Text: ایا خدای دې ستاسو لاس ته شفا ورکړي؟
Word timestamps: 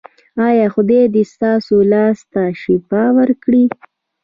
ایا 0.47 0.67
خدای 0.73 1.03
دې 1.13 1.23
ستاسو 1.33 1.75
لاس 1.91 2.19
ته 2.31 2.43
شفا 2.61 3.03
ورکړي؟ 3.17 3.63